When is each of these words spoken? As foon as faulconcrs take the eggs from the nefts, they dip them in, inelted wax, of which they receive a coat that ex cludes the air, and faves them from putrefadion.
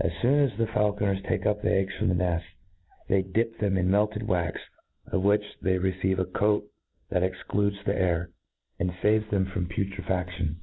As 0.00 0.12
foon 0.22 0.44
as 0.48 0.52
faulconcrs 0.52 1.22
take 1.28 1.42
the 1.42 1.70
eggs 1.70 1.92
from 1.98 2.08
the 2.08 2.14
nefts, 2.14 2.46
they 3.08 3.20
dip 3.20 3.58
them 3.58 3.76
in, 3.76 3.84
inelted 3.88 4.22
wax, 4.22 4.62
of 5.08 5.20
which 5.22 5.44
they 5.60 5.76
receive 5.76 6.18
a 6.18 6.24
coat 6.24 6.66
that 7.10 7.22
ex 7.22 7.36
cludes 7.46 7.84
the 7.84 7.94
air, 7.94 8.30
and 8.78 8.90
faves 8.92 9.28
them 9.28 9.44
from 9.44 9.66
putrefadion. 9.68 10.56